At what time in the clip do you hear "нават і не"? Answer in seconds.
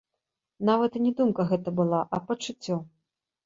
0.69-1.11